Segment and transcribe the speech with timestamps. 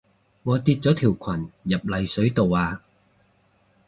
[0.41, 2.81] 我跌咗條裙入泥水度啊